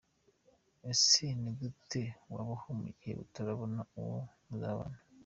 Ese 0.91 1.25
ni 1.41 1.51
gute 1.59 2.03
wabaho 2.33 2.67
mu 2.79 2.87
gihe 2.97 3.13
utarabona 3.23 3.79
uwo 3.99 4.17
muzabana?. 4.47 4.99